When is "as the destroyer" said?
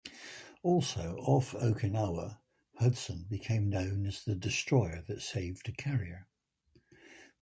4.07-5.03